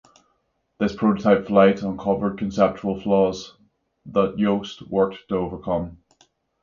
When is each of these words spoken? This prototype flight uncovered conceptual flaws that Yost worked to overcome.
This 0.79 0.95
prototype 0.95 1.45
flight 1.45 1.83
uncovered 1.83 2.39
conceptual 2.39 2.99
flaws 2.99 3.53
that 4.07 4.39
Yost 4.39 4.81
worked 4.89 5.27
to 5.29 5.35
overcome. 5.35 5.99